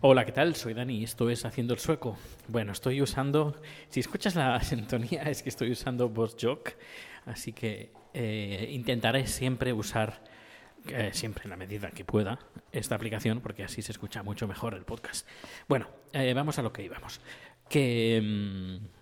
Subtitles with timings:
[0.00, 0.56] Hola, ¿qué tal?
[0.56, 2.18] Soy Dani y esto es Haciendo el Sueco.
[2.48, 6.70] Bueno, estoy usando, si escuchas la sintonía es que estoy usando VozJock,
[7.26, 10.20] así que eh, intentaré siempre usar,
[10.88, 12.40] eh, siempre en la medida que pueda,
[12.72, 15.28] esta aplicación porque así se escucha mucho mejor el podcast.
[15.68, 17.20] Bueno, eh, vamos a lo que íbamos.
[17.68, 18.99] Que, mm,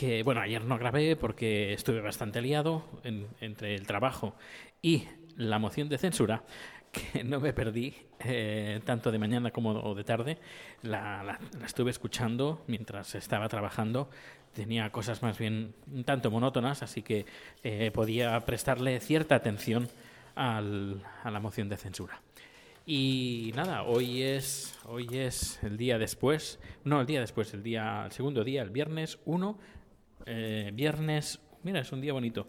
[0.00, 4.34] que, bueno, ayer no grabé porque estuve bastante liado en- entre el trabajo
[4.80, 5.04] y
[5.36, 6.42] la moción de censura,
[7.12, 10.38] que no me perdí eh, tanto de mañana como de tarde.
[10.82, 14.08] La, la- la estuve escuchando mientras estaba trabajando.
[14.54, 17.26] Tenía cosas más bien un tanto monótonas, así que
[17.62, 19.86] eh, podía prestarle cierta atención
[20.34, 22.22] al- a la moción de censura.
[22.86, 28.06] Y nada, hoy es, hoy es el día después, no, el día después, el día,
[28.06, 29.58] el segundo día, el viernes 1,
[30.26, 32.46] eh, viernes, mira, es un día bonito.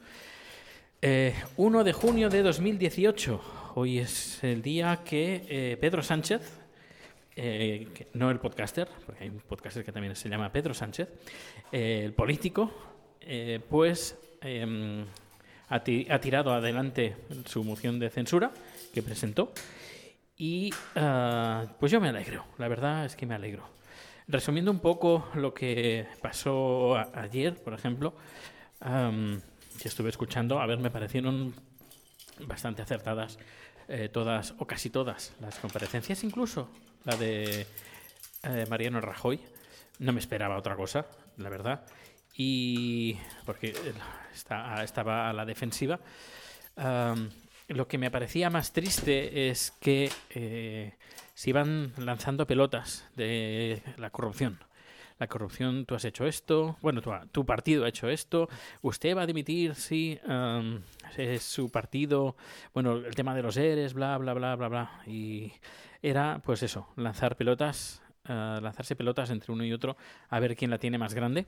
[1.03, 3.41] Eh, 1 de junio de 2018.
[3.73, 6.59] Hoy es el día que eh, Pedro Sánchez,
[7.35, 11.09] eh, no el podcaster, porque hay un podcaster que también se llama Pedro Sánchez,
[11.71, 12.71] el político,
[13.68, 15.05] pues em,
[15.70, 15.79] ha
[16.20, 17.15] tirado adelante
[17.48, 18.51] su moción de censura
[18.93, 19.53] que presentó.
[20.37, 23.80] Y ah, pues yo me alegro, la verdad es que me alegro.
[24.32, 28.13] Resumiendo un poco lo que pasó ayer, por ejemplo,
[28.79, 29.41] am,
[29.77, 31.54] que estuve escuchando, a ver, me parecieron
[32.48, 33.37] bastante acertadas
[33.90, 36.70] eh, todas, o casi todas, las comparecencias, incluso
[37.04, 37.68] la de
[38.43, 39.41] eh, Mariano Rajoy.
[39.99, 41.85] No me esperaba otra cosa, la verdad.
[42.34, 43.76] Y porque
[44.34, 45.99] estaba a la defensiva.
[47.74, 50.94] Lo que me parecía más triste es que eh,
[51.34, 54.60] se iban lanzando pelotas de la corrupción.
[55.20, 58.49] La corrupción, tú has hecho esto, bueno, tu, partido ha hecho esto,
[58.82, 60.82] usted va a dimitir si am,
[61.16, 62.36] es su partido,
[62.74, 65.02] bueno, el tema de los ERES, bla, bla, bla, bla, bla.
[65.06, 65.53] Y
[66.02, 69.96] era, pues eso, lanzar pelotas, ah, lanzarse pelotas entre uno y otro
[70.30, 71.46] a ver quién la tiene más grande.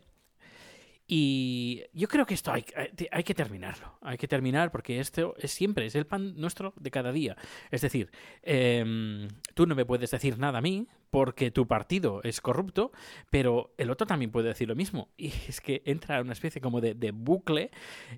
[1.16, 2.66] Y yo creo que esto hay,
[3.12, 4.00] hay- que terminarlo.
[4.02, 7.36] Hay que terminar porque esto es siempre, es el pan nuestro de cada día.
[7.70, 8.10] Es decir,
[8.42, 12.92] em, tú no me puedes decir nada a mí porque tu partido es corrupto,
[13.30, 15.10] pero el otro también puede decir lo mismo.
[15.18, 17.70] Y es que entra una especie como de, de bucle.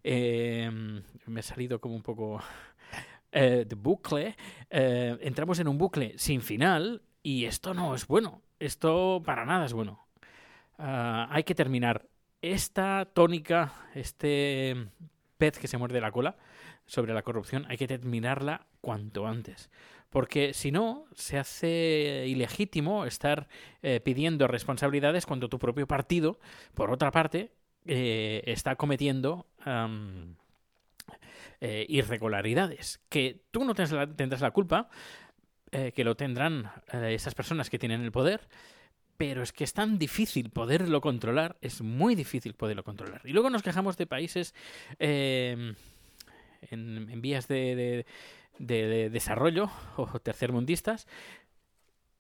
[0.02, 2.40] em, me he salido como un poco
[3.34, 4.38] eh, de bucle.
[4.70, 8.42] eh, entramos en un bucle sin final y esto no es bueno.
[8.58, 10.08] Esto para nada es bueno.
[10.78, 12.08] Ah, hay que terminar
[12.54, 14.76] esta tónica, este
[15.38, 16.38] pez que se muerde la cola
[16.86, 19.70] sobre la corrupción, hay que terminarla cuanto antes.
[20.10, 23.48] Porque si no, se hace ilegítimo estar
[23.82, 26.40] eh, pidiendo responsabilidades cuando tu propio partido,
[26.74, 27.52] por otra parte,
[27.86, 29.48] eh, está cometiendo
[31.60, 33.02] eh, irregularidades.
[33.10, 34.90] Que tú no tendrás la, culpa,
[35.72, 38.48] que lo tendrán esas personas que tienen el poder,
[39.18, 43.22] pero es que es tan difícil poderlo controlar, es muy difícil poderlo controlar.
[43.26, 44.53] Y luego nos quejamos de países
[45.00, 45.74] eh,
[46.70, 48.06] en, vías de, de-
[48.59, 51.08] de- de desarrollo o tercermundistas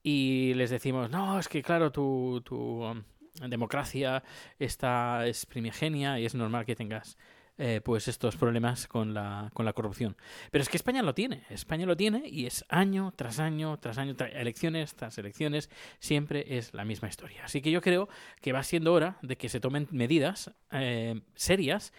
[0.03, 3.03] y les decimos, no, es que claro, tu, tu um,
[3.47, 4.23] democracia
[4.59, 7.17] está, es primigenia y es normal que tengas
[7.57, 10.17] eh, pues estos problemas con la, con la corrupción.
[10.51, 13.97] Pero es que España lo tiene, España lo tiene y es año tras año, tras
[13.97, 17.45] año, elecciones tras elecciones, siempre es la misma historia.
[17.45, 18.09] Así que yo creo
[18.41, 21.93] que va siendo hora de que se tomen medidas eh, serias,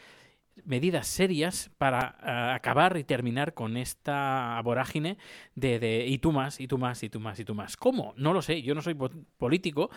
[0.64, 5.18] medidas serias para eh, acabar y terminar con esta vorágine
[5.54, 7.76] de, de y tú más, y tú más, y tú más, y tú más.
[7.76, 8.14] ¿Cómo?
[8.16, 9.90] No lo sé, yo no soy po- político,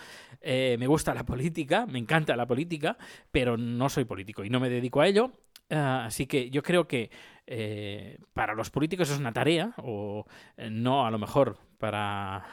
[0.44, 2.98] me gusta la política, me encanta la política,
[3.32, 5.32] pero no soy político y no me dedico a ello.
[5.72, 7.12] Ah, así que yo creo que
[7.46, 10.26] eh, para los políticos es una tarea, o
[10.58, 12.44] eh, no a lo mejor para,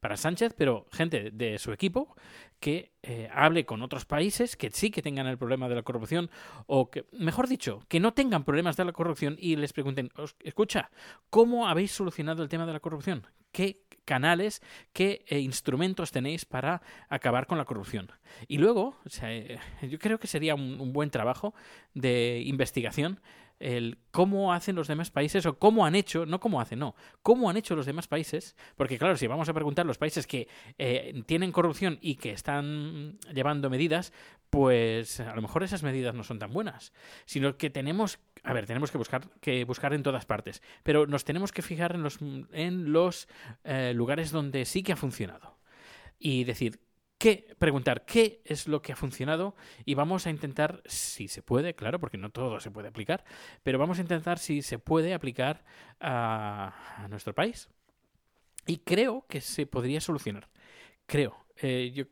[0.00, 2.16] para Sánchez, pero gente de su equipo
[2.58, 6.30] que eh, hable con otros países que sí que tengan el problema de la corrupción,
[6.66, 10.36] o que, mejor dicho, que no tengan problemas de la corrupción y les pregunten, "Os-
[10.40, 10.90] escucha,
[11.30, 13.24] ¿cómo habéis solucionado el tema de la corrupción?
[13.54, 14.62] ¿Qué canales,
[14.92, 18.10] qué eh, instrumentos tenéis para acabar con la corrupción?
[18.48, 21.54] Y luego, o sea, eh, yo creo que sería un, un buen trabajo
[21.94, 23.20] de investigación
[23.60, 27.48] el cómo hacen los demás países o cómo han hecho, no cómo hacen, no, cómo
[27.48, 30.48] han hecho los demás países, porque claro, si vamos a preguntar los países que
[30.78, 34.12] eh, tienen corrupción y que están llevando medidas,
[34.50, 36.92] pues a lo mejor esas medidas no son tan buenas,
[37.24, 41.24] sino que tenemos, a ver, tenemos que buscar, que buscar en todas partes, pero nos
[41.24, 42.18] tenemos que fijar en los,
[42.52, 43.28] en los
[43.64, 45.58] eh, lugares donde sí que ha funcionado
[46.18, 46.80] y decir,
[47.24, 47.56] ¿Qué?
[47.58, 49.56] Preguntar qué es lo que ha funcionado
[49.86, 53.24] y vamos a intentar, si se puede, claro, porque no todo se puede aplicar,
[53.62, 55.64] pero vamos a intentar si se puede aplicar
[56.00, 57.70] a, nuestro país.
[58.66, 60.50] Y creo que se podría solucionar.
[61.06, 61.46] Creo.
[61.62, 62.04] Eh, yo,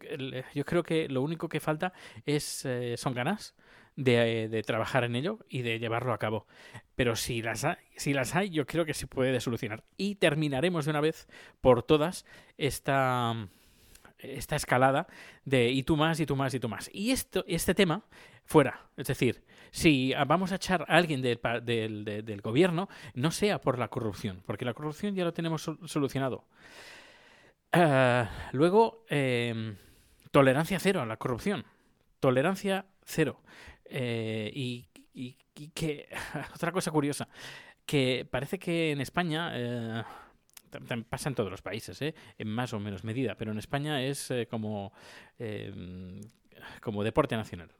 [0.54, 1.92] yo creo que lo único que falta
[2.24, 3.54] es eh, son ganas
[3.96, 6.46] de, de trabajar en ello y de llevarlo a cabo.
[6.94, 9.84] Pero si las, hay, si las hay, yo creo que se puede solucionar.
[9.98, 11.28] Y terminaremos de una vez
[11.60, 12.24] por todas
[12.56, 13.50] esta,
[14.22, 15.06] esta escalada
[15.44, 16.90] de y tú más, y tú más, y tú más.
[16.92, 18.02] Y esto, este tema
[18.44, 18.86] fuera.
[18.96, 23.60] Es decir, si vamos a echar a alguien del, del, de- del gobierno, no sea
[23.60, 26.44] por la corrupción, porque la corrupción ya lo tenemos sol- solucionado.
[27.72, 29.76] Ah, luego, eh,
[30.30, 31.64] tolerancia cero a la corrupción.
[32.20, 33.40] Tolerancia cero.
[33.84, 34.88] Eh, y
[35.74, 36.08] que,
[36.54, 37.28] otra cosa curiosa,
[37.86, 40.02] que parece que en España, eh,
[40.72, 43.58] tam- tam- pasa en todos los países, eh, en más o menos medida, pero en
[43.58, 44.92] España es eh, como,
[45.38, 46.20] eh,
[46.80, 47.70] como deporte nacional.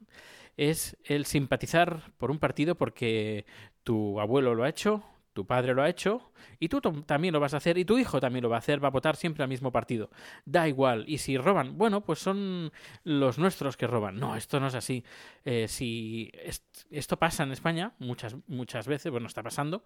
[0.55, 3.45] Es el simpatizar por un partido porque
[3.83, 5.03] tu abuelo lo ha hecho,
[5.33, 8.19] tu padre lo ha hecho y tú también lo vas a hacer y tu hijo
[8.19, 10.11] también lo va a hacer, va a votar siempre al mismo partido.
[10.45, 11.05] Da igual.
[11.07, 12.71] Y si roban, bueno, pues son
[13.03, 14.19] los nuestros que roban.
[14.19, 15.03] No, esto no es así.
[15.43, 19.83] Eh, si est- esto pasa en España muchas, muchas veces, bueno, está pasando.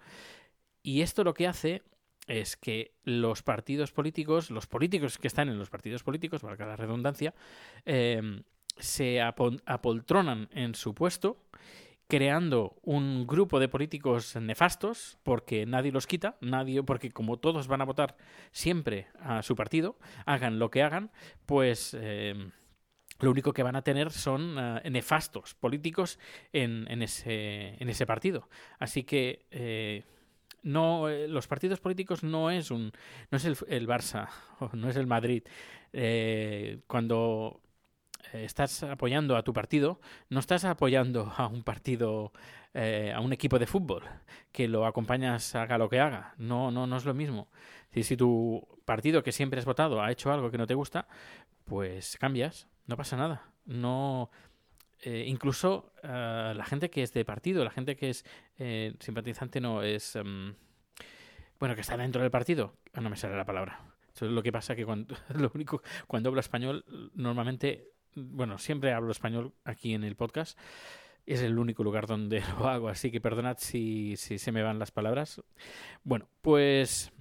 [0.84, 1.82] Y esto lo que hace
[2.28, 6.76] es que los partidos políticos, los políticos que están en los partidos políticos, valga la
[6.76, 7.34] redundancia,
[7.86, 8.44] eh,
[8.78, 11.38] se apoltronan en su puesto
[12.08, 17.82] creando un grupo de políticos nefastos porque nadie los quita, nadie porque como todos van
[17.82, 18.16] a votar
[18.52, 21.12] siempre a su partido, hagan lo que hagan,
[21.46, 22.50] pues eh,
[23.20, 26.18] lo único que van a tener son eh, nefastos políticos
[26.54, 28.48] en, en ese, en ese partido.
[28.80, 30.04] Así que eh,
[30.64, 32.92] no, eh, los partidos políticos no es un,
[33.32, 35.44] no es el, el Barça o no es el Madrid.
[35.94, 37.62] Eh, cuando
[38.34, 40.00] eh, estás apoyando a tu partido,
[40.30, 42.34] no estás apoyando a un partido,
[42.74, 44.04] eh, a un equipo de fútbol,
[44.52, 46.34] que lo acompañas haga lo que haga.
[46.38, 47.48] No, no, no es lo mismo.
[47.94, 51.08] Si, si tu partido que siempre has votado ha hecho algo que no te gusta,
[51.66, 53.52] pues cambias, no pasa nada.
[53.66, 54.32] No,
[55.02, 58.26] eh, incluso eh, la gente que es de partido, la gente que es
[58.58, 60.56] eh, simpatizante, no es, em,
[61.60, 62.74] bueno, que está dentro del partido.
[62.94, 63.80] Ah, No me sale la palabra.
[64.14, 66.84] Es lo que pasa que cuando, lo único, cuando hablo español,
[67.14, 70.58] normalmente bueno, siempre hablo español aquí en el podcast.
[71.26, 74.80] Es el único lugar donde lo hago, así que perdonad si, si se me van
[74.80, 75.42] las palabras.
[76.04, 77.12] Bueno, pues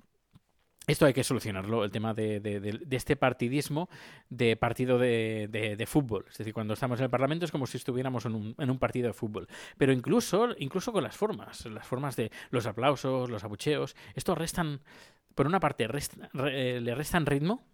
[0.86, 3.88] esto hay que solucionarlo, el tema de, este partidismo
[4.28, 6.26] de partido de, fútbol.
[6.30, 9.12] Es decir, cuando estamos en el Parlamento es como si estuviéramos en un, partido de
[9.12, 9.48] fútbol.
[9.76, 14.80] Pero incluso, incluso con las formas, las formas de los aplausos, los abucheos, esto restan,
[15.34, 15.88] por una parte,
[16.50, 17.64] eh, le restan ritmo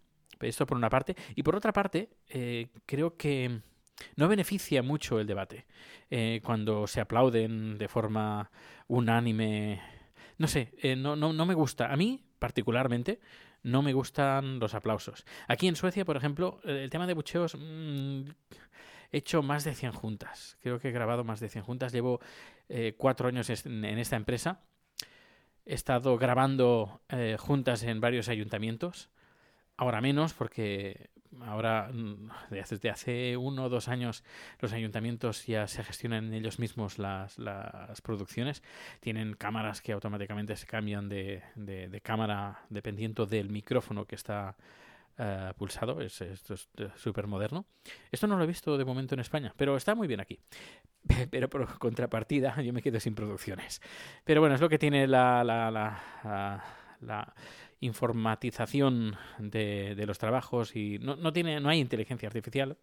[0.40, 1.16] esto por una parte.
[1.34, 3.60] Y por otra parte, eh, creo que
[4.16, 5.66] no beneficia mucho el debate.
[6.10, 8.50] Eh, cuando se aplauden de forma
[8.88, 9.80] unánime.
[10.38, 11.92] No sé, eh, no, no, no me gusta.
[11.92, 13.20] A mí, particularmente,
[13.62, 15.24] no me gustan los aplausos.
[15.46, 17.54] Aquí en Suecia, por ejemplo, el tema de bucheos.
[17.56, 18.22] mm,
[19.12, 20.56] He hecho más de 100 juntas.
[20.60, 21.92] Creo que he grabado más de 100 juntas.
[21.92, 22.18] Llevo
[22.68, 24.62] eh, cuatro años en, esta empresa.
[25.66, 29.08] He estado grabando eh, juntas en varios ayuntamientos.
[29.76, 34.24] Ahora menos, porque ahora, mm, desde hace uno o dos años,
[34.60, 38.62] los ayuntamientos ya se gestionan ellos mismos las, las producciones.
[39.00, 44.56] Tienen cámaras que automáticamente se cambian de, de- cámara dependiendo del micrófono que está
[45.18, 46.00] eh, pulsado.
[46.00, 47.66] Es, esto es súper moderno.
[48.10, 50.38] Esto no lo he visto de momento en España, pero está muy bien aquí.
[51.30, 53.80] Pero por contrapartida, yo me quedo sin producciones.
[54.24, 56.64] Pero bueno, es lo que tiene la, la, la, la-
[57.00, 57.34] la
[57.82, 62.78] informatización de, de los trabajos y no, no tiene no hay inteligencia artificial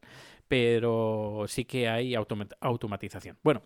[0.47, 3.63] pero sí que hay automa- automatización bueno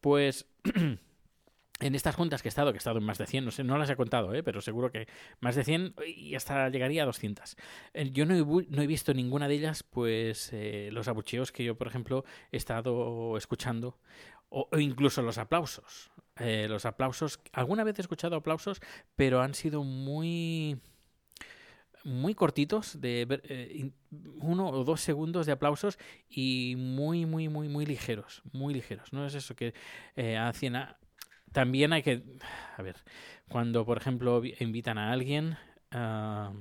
[0.00, 0.46] pues
[1.78, 3.62] en estas juntas que he estado que he estado en más de 100 no sé
[3.62, 4.42] no las he contado ¿eh?
[4.42, 5.06] pero seguro que
[5.40, 7.56] más de 100 y hasta llegaría a 200
[7.92, 11.64] Eh, yo no he, no he visto ninguna de ellas pues eh, los abucheos que
[11.64, 13.98] yo por ejemplo he estado escuchando
[14.48, 16.10] o, incluso los aplausos.
[16.38, 18.80] Eh, los aplausos alguna vez he escuchado aplausos
[19.16, 20.78] pero han sido muy
[22.04, 23.90] muy cortitos de eh,
[24.40, 25.98] uno o dos segundos de aplausos
[26.28, 29.12] y muy muy muy muy ligeros muy ligeros.
[29.12, 29.74] No es eso que
[30.14, 30.98] eh, hacen a-
[31.52, 32.22] también hay que
[32.76, 32.96] a ver
[33.48, 35.56] cuando por ejemplo vi- invitan a alguien
[35.90, 36.52] ah,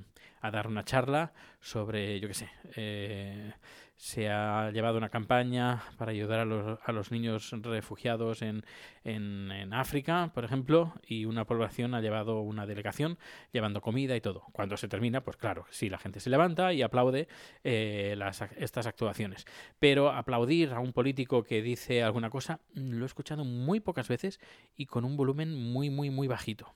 [0.45, 3.53] a dar una charla sobre yo qué sé eh,
[3.97, 8.65] se ha llevado una campaña para ayudar a los, a los niños refugiados en,
[9.03, 13.17] en, en, África, por ejemplo, y una población ha llevado una delegación
[13.53, 14.43] llevando comida y todo.
[14.51, 17.27] Cuando se termina, pues claro, sí, la gente se levanta y aplaude
[17.63, 19.45] eh, las, estas actuaciones.
[19.79, 24.39] Pero aplaudir a un político que dice alguna cosa, lo he escuchado muy pocas veces
[24.75, 26.75] y con un volumen muy, muy, muy bajito.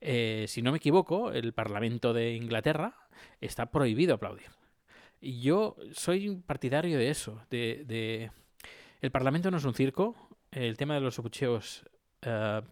[0.00, 2.96] Eh, si no me equivoco, el Parlamento de Inglaterra
[3.40, 4.48] está prohibido aplaudir.
[5.20, 8.30] Y yo soy partidario de eso, de.
[9.02, 10.14] El Parlamento no es un circo,
[10.50, 11.84] el tema de los abucheos
[12.26, 12.62] uh,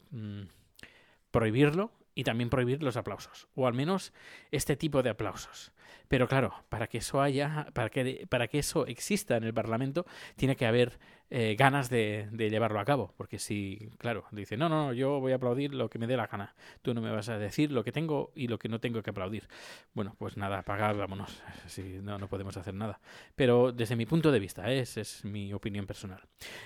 [1.31, 4.13] prohibirlo y también prohibir los aplausos, o al menos
[4.51, 5.71] este tipo de aplausos.
[6.09, 10.05] Pero claro, para que eso haya, para que, para que eso exista en el Parlamento,
[10.35, 10.99] tiene que haber
[11.31, 13.15] eh, ganas de, llevarlo a cabo.
[13.17, 16.27] Porque si, claro, dice, no, no, yo voy a aplaudir lo que me dé la
[16.27, 16.57] gana.
[16.83, 19.11] Tú no me vas a decir lo que tengo y lo que no tengo que
[19.11, 19.47] aplaudir.
[19.95, 21.41] Bueno, pues nada, apagar, vámonos.
[21.69, 22.99] Si no, no podemos hacer nada.
[23.37, 24.81] Pero desde mi punto de vista, ¿eh?
[24.81, 26.21] esa es mi opinión personal.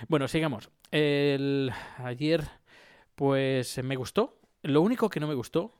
[0.08, 0.70] Bueno, sigamos.
[0.90, 2.42] El, ayer,
[3.16, 4.38] pues me gustó.
[4.62, 5.74] Lo único que no me gustó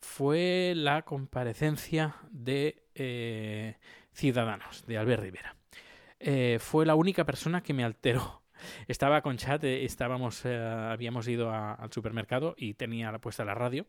[0.00, 3.76] fue la comparecencia de eh,
[4.12, 5.56] Ciudadanos, de Albert Rivera.
[6.18, 8.42] Eh, fue la única persona que me alteró.
[8.88, 13.86] Estaba con chat, eh, estábamos, habíamos ido al supermercado y tenía puesta la radio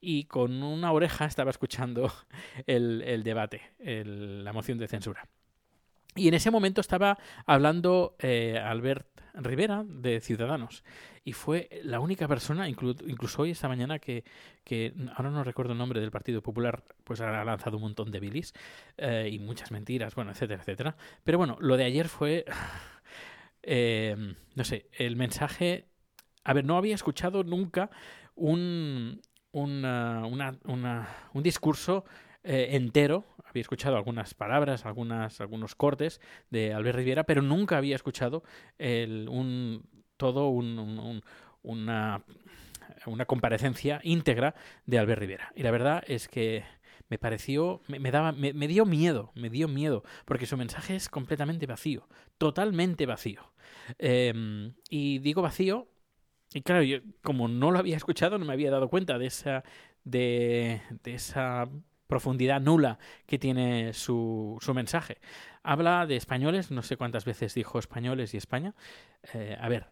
[0.00, 2.12] y con una oreja estaba escuchando
[2.66, 5.28] el, debate, la moción de censura.
[6.14, 10.84] Y en ese momento estaba hablando Albert Rivera de Ciudadanos.
[11.24, 14.24] Y fue la única persona, inclu incluso hoy, esta mañana, que,
[14.64, 18.20] que, ahora no recuerdo el nombre del Partido Popular, pues ha lanzado un montón de
[18.20, 18.52] bilis
[18.96, 20.96] eh, y muchas mentiras, bueno, etcétera, etcétera.
[21.24, 22.44] Pero bueno, lo de ayer fue,
[23.62, 25.88] eh, no sé, el mensaje...
[26.44, 27.88] A ver, no había escuchado nunca
[28.34, 29.22] un,
[29.52, 32.04] una, una, una, un discurso
[32.44, 33.24] eh, entero.
[33.44, 36.20] Había escuchado algunas palabras, algunas, algunos cortes
[36.50, 38.42] de Albert Rivera, pero nunca había escuchado
[38.78, 39.84] el, un,
[40.16, 41.22] todo un, un,
[41.62, 42.24] una,
[43.06, 44.54] una comparecencia íntegra
[44.86, 45.52] de Albert Rivera.
[45.54, 46.64] Y la verdad es que
[47.08, 51.66] me pareció, me, daba, me, dio miedo, me dio miedo, porque su mensaje es completamente
[51.66, 52.08] vacío,
[52.38, 53.52] totalmente vacío.
[53.98, 55.88] Eh, y digo vacío,
[56.54, 59.62] y claro, yo como no lo había escuchado, no me había dado cuenta de esa,
[60.04, 61.68] de, de esa
[62.12, 65.16] profundidad nula que tiene su, su, mensaje.
[65.62, 68.74] Habla de españoles, no sé cuántas veces dijo españoles y España.
[69.32, 69.86] Eh, a ver,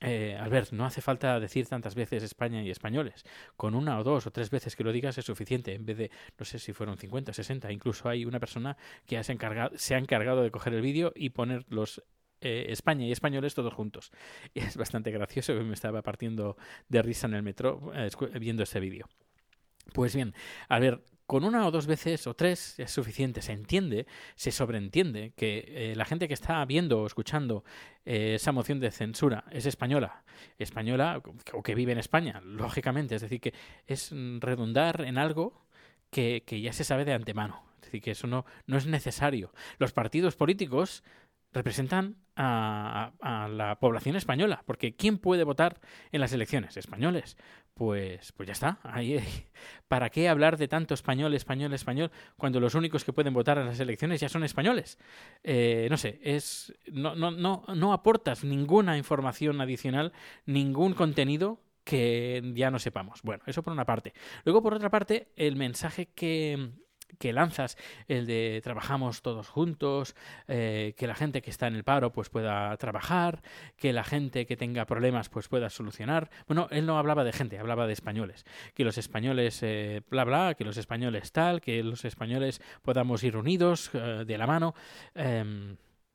[0.00, 3.24] eh, Albert, no hace falta decir tantas veces España y españoles.
[3.56, 5.74] Con una o dos o tres veces que lo digas es suficiente.
[5.74, 7.72] En vez de, no sé si fueron 50, 60.
[7.72, 11.30] Incluso hay una persona que se, encargado, se ha encargado de coger el vídeo y
[11.30, 12.04] poner los
[12.40, 14.12] eh, España y españoles todos juntos.
[14.54, 16.56] Y es bastante gracioso que me estaba partiendo
[16.88, 19.08] de risa en el metro eh, viendo ese vídeo.
[19.92, 20.34] Pues bien,
[20.68, 21.02] a ver,
[21.34, 25.96] con una o dos veces o tres es suficiente, se entiende, se sobreentiende que eh,
[25.96, 27.64] la gente que está viendo o escuchando
[28.04, 30.22] eh, esa moción de censura es española,
[30.60, 31.20] española
[31.52, 33.52] o que vive en España, lógicamente, es decir, que
[33.88, 35.66] es redundar en algo
[36.08, 39.52] que, que ya se sabe de antemano, es decir, que eso no, no es necesario.
[39.78, 41.02] Los partidos políticos
[41.54, 43.12] representan a,
[43.50, 45.80] la población española, porque ¿quién puede votar
[46.12, 46.76] en las elecciones?
[46.76, 47.36] Españoles.
[47.74, 48.78] Pues, pues ya está.
[48.82, 49.18] Ahí,
[49.88, 53.66] ¿Para qué hablar de tanto español, español, español, cuando los únicos que pueden votar en
[53.66, 54.98] las elecciones ya son españoles?
[55.42, 60.12] Eh, no sé, es no, no, no, no aportas ninguna información adicional,
[60.46, 63.22] ningún contenido que ya no sepamos.
[63.22, 64.14] Bueno, eso por una parte.
[64.44, 66.70] Luego, por otra parte, el mensaje que,
[67.18, 67.76] que lanzas,
[68.08, 70.14] el de trabajamos todos juntos,
[70.48, 73.42] eh, que la gente que está en el paro pues pueda trabajar,
[73.76, 76.30] que la gente que tenga problemas pues pueda solucionar.
[76.46, 78.44] Bueno, él no hablaba de gente, hablaba de españoles.
[78.74, 83.36] Que los españoles eh, bla bla, que los españoles tal, que los españoles podamos ir
[83.36, 84.74] unidos eh, de la mano.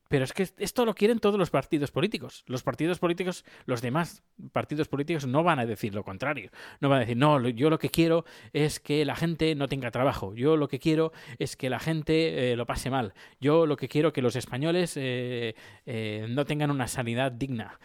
[0.09, 2.43] Pero es que esto lo quieren todos los partidos políticos.
[2.47, 6.49] Los partidos políticos, los demás partidos políticos no van a decir lo contrario.
[6.79, 9.91] No van a decir, no, yo lo que quiero es que la gente no tenga
[9.91, 10.33] trabajo.
[10.33, 13.13] Yo lo que quiero es que la gente eh, lo pase mal.
[13.39, 15.53] Yo lo que quiero que los españoles eh,
[15.85, 17.79] eh, no tengan una sanidad digna.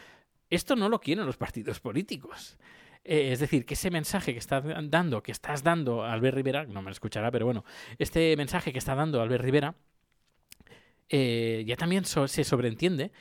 [0.48, 2.56] Esto no lo quieren los partidos políticos.
[3.04, 6.86] Es decir, que ese mensaje que está dando, que estás dando Albert Rivera, no me
[6.86, 7.66] lo escuchará, pero bueno,
[7.98, 9.74] este mensaje que está dando Albert Rivera,
[11.08, 13.12] eh, ya también se sobreentiende,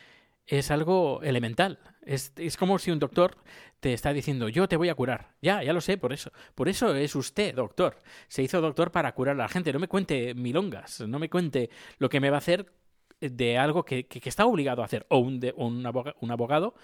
[0.45, 1.79] es algo elemental.
[2.05, 3.37] Es, es, como si un doctor
[3.79, 5.35] te está diciendo, yo te voy a curar.
[5.41, 6.31] Ya, ya lo sé, por eso.
[6.55, 7.97] Por eso es usted doctor.
[8.27, 9.71] Se hizo doctor para curar a la gente.
[9.71, 12.71] No me cuente milongas, no me cuente lo que me va a hacer
[13.31, 15.05] de algo que, que, está obligado a hacer.
[15.09, 16.75] O un, un abogado, un abogado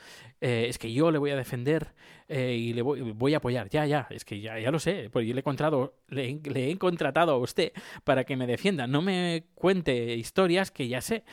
[0.42, 1.94] eh, es que yo le voy a defender
[2.28, 3.70] eh, y le voy, a apoyar.
[3.70, 5.10] Ya, ya, es que ya, ya lo sé.
[5.12, 6.40] Pues yo le he, contratado, le,
[6.72, 8.88] he contratado a usted para que me defienda.
[8.88, 11.24] No me cuente historias que ya sé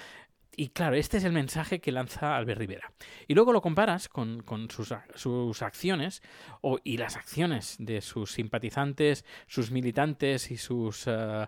[0.59, 2.91] y claro, este es el mensaje que lanza Albert Rivera.
[3.29, 6.23] Y luego lo comparas con, con sus, sus, acciones
[6.63, 11.47] o, y las acciones de sus simpatizantes, sus militantes y sus uh,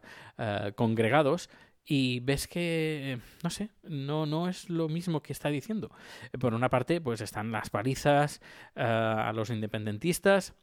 [0.76, 1.48] congregados
[1.90, 5.90] y ves que, no sé, no, no es lo mismo que está diciendo.
[6.38, 8.42] Por una parte, pues están las palizas
[8.76, 10.54] uh, a los independentistas,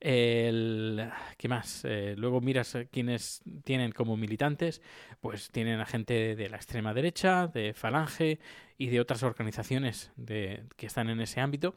[0.00, 1.84] el, ¿Qué más?
[1.84, 4.80] Eh, luego miras quienes tienen como militantes,
[5.20, 8.40] pues tienen a gente de la extrema derecha, de Falange
[8.78, 11.76] y de otras organizaciones de, que están en ese ámbito.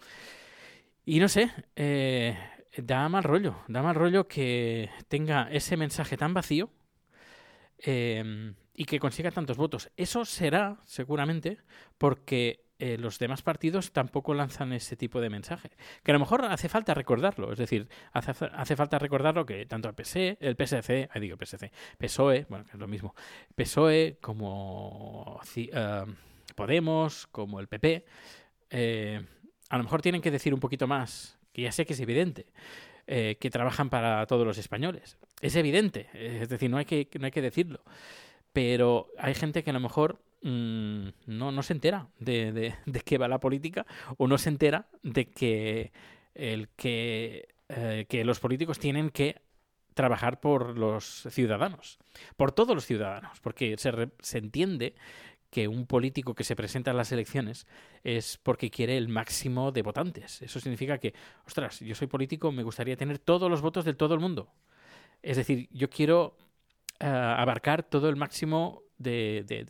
[1.06, 2.36] Y no sé, eh,
[2.78, 6.72] da mal rollo, da mal rollo que tenga ese mensaje tan vacío
[7.78, 9.90] eh, y que consiga tantos votos.
[9.96, 11.58] Eso será, seguramente,
[11.98, 15.72] porque eh, los demás partidos tampoco lanzan ese tipo de mensaje.
[16.04, 19.96] Que a lo mejor hace falta recordarlo, es decir, hace, falta recordarlo que tanto el
[19.96, 23.16] PSE, el PSC, ahí digo PSC, PSOE, bueno, que es lo mismo,
[23.56, 26.12] PSOE como uh,
[26.56, 28.06] Podemos, como el PP,
[28.72, 29.26] eh,
[29.70, 32.48] a lo mejor tienen que decir un poquito más, que ya sé que es evidente,
[33.08, 35.18] eh, que trabajan para todos los españoles.
[35.42, 37.84] Es evidente, es decir, no hay que, no hay que decirlo.
[38.56, 43.02] Pero hay gente que a lo mejor mmm, no, no se entera de, de, de,
[43.02, 43.86] qué va la política
[44.18, 45.92] o no se entera de que,
[46.34, 49.42] el que, eh, que los políticos tienen que
[49.94, 52.00] trabajar por los ciudadanos,
[52.38, 54.96] por todos los ciudadanos, porque se, se entiende
[55.50, 57.68] que un político que se presenta a las elecciones
[58.06, 60.42] es porque quiere el máximo de votantes.
[60.42, 61.14] Eso significa que,
[61.46, 64.54] ostras, yo soy político, me gustaría tener todos los votos de todo el mundo.
[65.22, 66.38] Es decir, yo quiero
[67.02, 69.64] uh, abarcar todo el máximo de, de,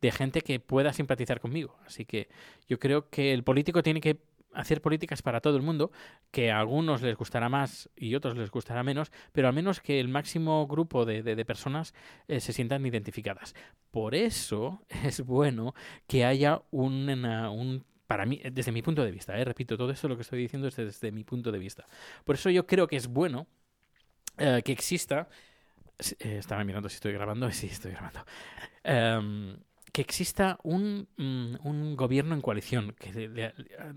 [0.00, 1.76] de, gente que pueda simpatizar conmigo.
[1.84, 2.28] Así que
[2.68, 4.20] yo creo que el político tiene que
[4.52, 5.90] hacer políticas para todo el mundo,
[6.30, 10.00] que a algunos les gustará más y otros les gustará menos, pero al menos que
[10.00, 11.92] el máximo grupo de, personas
[12.28, 13.54] eh, se sientan identificadas.
[13.90, 15.74] Por eso es bueno
[16.06, 20.16] que haya un para mí, desde mi punto de vista, eh, repito, todo esto lo
[20.16, 21.86] que estoy diciendo es desde mi punto de vista.
[22.24, 23.46] Por eso yo creo que es bueno
[24.38, 25.28] eh, que exista.
[25.98, 27.50] Eh, estaba mirando si estoy grabando.
[27.52, 28.24] Sí, estoy grabando.
[28.84, 29.56] Um,
[29.92, 33.50] que exista un, un, gobierno en coalición, que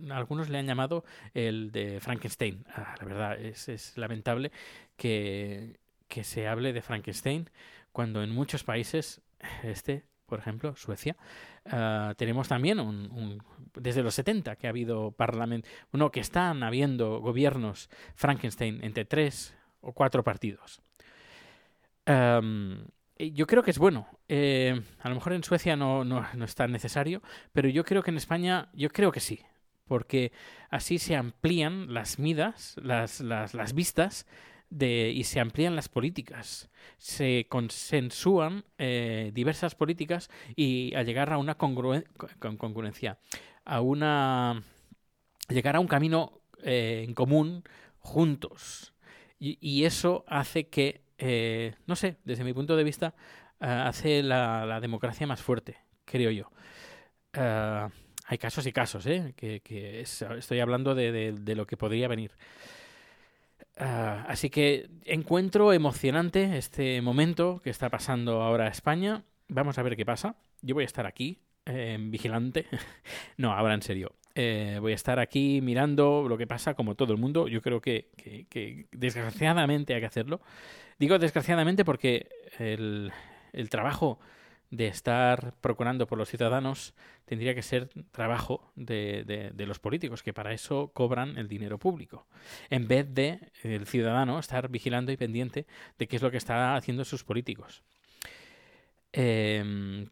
[0.09, 1.03] algunos le han llamado
[1.33, 2.63] el de Frankenstein.
[2.73, 4.53] Ah, la verdad, es, es lamentable
[4.95, 7.49] que, que, se hable de Frankenstein
[7.91, 9.21] cuando en muchos países,
[9.61, 11.17] este, por ejemplo, Suecia,
[11.65, 17.19] uh, tenemos también un, desde los 70 que ha habido parlamento, bueno, que están habiendo
[17.19, 20.81] gobiernos Frankenstein entre tres o cuatro partidos.
[22.07, 22.85] Um,
[23.19, 24.07] yo creo que es bueno.
[24.27, 28.01] Eh, a lo mejor en Suecia no, no, no, es tan necesario, pero yo creo
[28.01, 29.41] que en España, yo creo que sí,
[29.85, 30.31] porque
[30.69, 34.25] así se amplían las midas, las, las, las vistas
[34.69, 36.69] de, y se amplían las políticas.
[36.97, 42.05] Se consensúan eh, diversas políticas y a llegar a una congruen
[42.39, 43.19] con congruencia,
[43.65, 44.63] a una.
[45.49, 47.63] llegar a un camino eh, en común
[47.99, 48.93] juntos.
[49.41, 53.13] Y eso hace que eh, no sé, desde mi punto de vista,
[53.61, 56.49] uh, hace la, democracia más fuerte, creo yo.
[57.37, 57.91] Uh,
[58.25, 59.33] hay casos y casos, ¿eh?
[59.35, 62.31] que, que es, estoy hablando de, lo que podría venir.
[63.75, 69.23] Así que encuentro emocionante este momento que está pasando ahora España.
[69.47, 70.35] Vamos a ver qué pasa.
[70.61, 72.67] Yo voy a estar aquí, eh, vigilante.
[73.37, 74.18] no, ahora en serio.
[74.41, 77.49] Eh, voy a estar aquí mirando lo que pasa como todo el mundo.
[77.49, 78.07] Yo creo que,
[78.93, 80.39] desgraciadamente hay que hacerlo.
[80.97, 83.11] Digo desgraciadamente porque el,
[83.69, 84.17] trabajo
[84.71, 86.93] de estar procurando por los ciudadanos
[87.25, 92.25] tendría que ser trabajo de, los políticos, que para eso cobran el dinero público,
[92.69, 96.77] en vez de el ciudadano estar vigilando y pendiente de qué es lo que está
[96.77, 97.83] haciendo sus políticos.
[99.11, 100.07] Eh,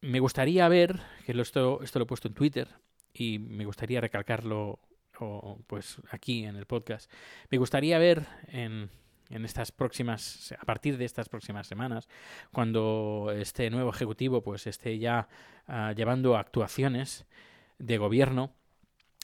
[0.00, 2.68] me gustaría ver, que esto, esto lo he puesto en Twitter,
[3.12, 4.80] y me gustaría recalcarlo
[5.20, 7.10] o, pues aquí en el podcast.
[7.50, 8.90] Me gustaría ver en,
[9.30, 12.08] en estas próximas, a partir de estas próximas semanas,
[12.52, 15.28] cuando este nuevo ejecutivo pues esté ya
[15.68, 17.26] uh, llevando actuaciones
[17.78, 18.52] de gobierno,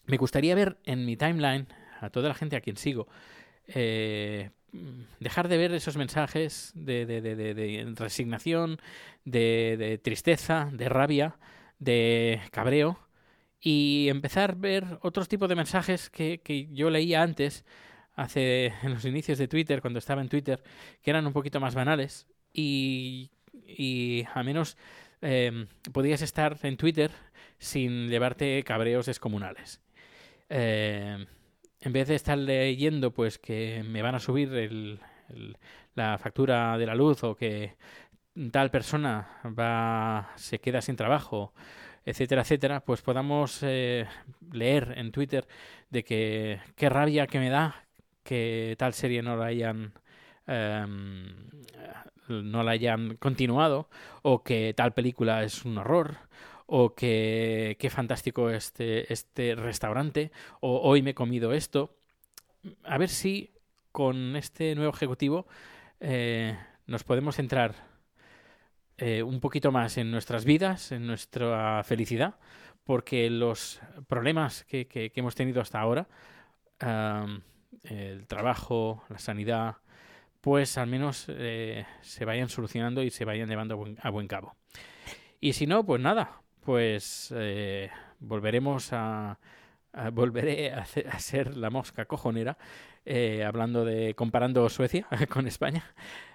[0.06, 1.66] me gustaría ver en mi timeline
[2.00, 3.08] a toda la gente a quien sigo
[3.66, 4.50] eh,
[5.20, 8.80] dejar de ver esos mensajes de, de, de, de resignación,
[9.24, 11.38] de tristeza, de rabia,
[11.78, 12.98] de cabreo
[13.66, 17.64] y empezar a ver otros tipos de mensajes que, que yo leía antes,
[18.14, 20.62] hace en los inicios de Twitter, cuando estaba en Twitter,
[21.02, 23.30] que eran un poquito más banales y,
[23.66, 24.76] y al menos
[25.22, 27.10] eh, podías estar en Twitter
[27.58, 29.80] sin llevarte cabreos descomunales.
[30.50, 31.26] Eh,
[31.80, 35.00] en vez de estar leyendo pues que me van a subir el,
[35.94, 37.76] la factura de la luz o que
[38.50, 41.54] tal persona va se queda sin trabajo
[42.04, 44.06] etcétera, etcétera, pues podamos eh,
[44.52, 45.46] leer en Twitter
[45.90, 47.84] de que qué rabia que me da
[48.22, 49.92] que tal serie no la hayan
[50.46, 51.34] em,
[52.28, 53.88] no la hayan continuado
[54.22, 56.16] o que tal película es un horror
[56.66, 61.96] o que qué fantástico este, este restaurante o hoy me he comido esto.
[62.84, 63.52] A ver si
[63.92, 65.46] con este nuevo ejecutivo
[66.00, 67.93] eh, nos podemos centrar
[68.98, 72.36] eh, un poquito más en nuestras vidas, en nuestra felicidad,
[72.84, 76.06] porque los problemas que, que, hemos tenido hasta ahora,
[77.84, 79.76] el trabajo, la sanidad,
[80.44, 84.28] pues al menos eh, se vayan solucionando y se vayan llevando a buen, a buen
[84.28, 84.54] cabo.
[85.40, 89.38] Y si no, pues nada, pues eh, volveremos a,
[90.12, 92.58] volveré a, ser la mosca cojonera,
[93.46, 95.84] hablando de comparando Suecia con España,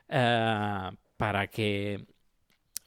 [0.07, 2.05] eh, para que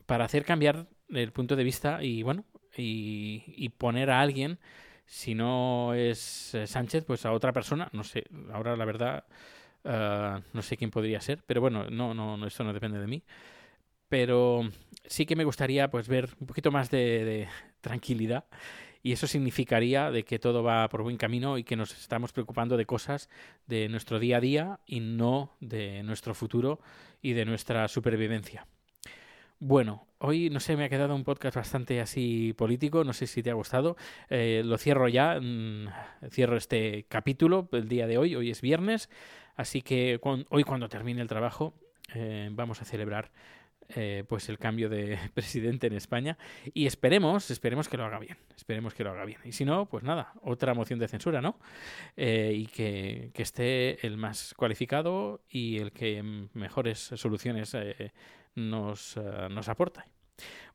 [0.06, 2.44] para hacer cambiar el punto de vista y bueno
[2.76, 4.58] y, poner a alguien
[5.04, 9.24] si no es Sánchez pues a otra persona no sé ahora la verdad
[9.84, 13.22] no sé quién podría ser pero bueno no no, no esto no depende de mí
[14.12, 14.68] pero
[15.06, 17.48] sí que me gustaría pues ver un poquito más de,
[17.80, 18.44] tranquilidad
[19.02, 22.76] y eso significaría de que todo va por buen camino y que nos estamos preocupando
[22.76, 23.30] de cosas
[23.66, 26.78] de nuestro día a día y no de nuestro futuro
[27.22, 28.66] y de nuestra supervivencia.
[29.64, 33.44] Bueno, hoy no sé, me ha quedado un podcast bastante así político, no sé si
[33.44, 33.96] te ha gustado.
[34.28, 35.86] Eh, lo cierro ya, mm,
[36.30, 39.08] cierro este capítulo el día de hoy, hoy es viernes,
[39.54, 41.74] así que hoy cuando termine el trabajo
[42.12, 43.30] eh, vamos a celebrar
[43.94, 46.38] eh, pues el cambio de presidente en España
[46.72, 49.40] y esperemos, esperemos que lo haga bien, esperemos que lo haga bien.
[49.44, 51.58] Y si no, pues nada, otra moción de censura, ¿no?
[52.16, 56.22] Eh, y que, esté el más cualificado y el que
[56.54, 58.12] mejores soluciones eh,
[58.54, 59.16] nos,
[59.50, 60.06] nos aporta.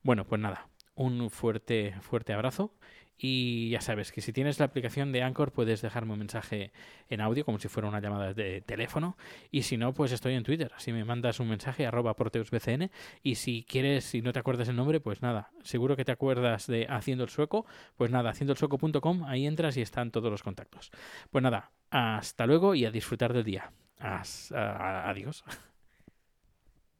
[0.02, 2.74] Bueno, pues nada, un fuerte, fuerte abrazo
[3.20, 6.70] y ya sabes que si tienes la aplicación de Anchor puedes dejarme un mensaje
[7.08, 9.16] en audio como si fuera una llamada de teléfono.
[9.50, 10.70] Y si no, pues estoy en Twitter.
[10.76, 12.90] Así me mandas un mensaje arroba porteusbcn.
[13.24, 15.50] Y si quieres, si no te acuerdas el nombre, pues nada.
[15.64, 17.66] Seguro que te acuerdas de Haciendo el Sueco.
[17.96, 19.24] Pues nada, haciendoelsueco.com.
[19.24, 20.92] Ahí entras y están todos los contactos.
[21.30, 23.72] Pues nada, hasta luego y a disfrutar del día.
[23.98, 25.44] adiós.